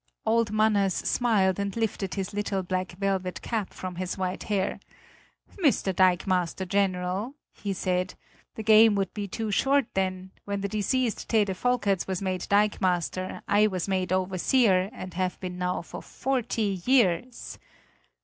Old 0.25 0.51
Manners 0.51 0.95
smiled 0.95 1.59
and 1.59 1.77
lifted 1.77 2.15
his 2.15 2.33
little 2.33 2.63
black 2.63 2.93
velvet 2.93 3.39
cap 3.43 3.71
from 3.71 3.97
his 3.97 4.17
white 4.17 4.41
hair: 4.45 4.79
"Mr. 5.63 5.95
Dikemaster 5.95 6.65
General," 6.67 7.35
he 7.53 7.71
said, 7.71 8.15
"the 8.55 8.63
game 8.63 8.95
would 8.95 9.13
be 9.13 9.27
too 9.27 9.51
short 9.51 9.85
then; 9.93 10.31
when 10.43 10.61
the 10.61 10.67
deceased 10.67 11.29
Tede 11.29 11.49
Volkers 11.55 12.07
was 12.07 12.19
made 12.19 12.47
dikemaster 12.49 13.43
I 13.47 13.67
was 13.67 13.87
made 13.87 14.11
overseer 14.11 14.89
and 14.91 15.13
have 15.13 15.39
been 15.39 15.59
now 15.59 15.83
for 15.83 16.01
forty 16.01 16.81
years." 16.83 17.59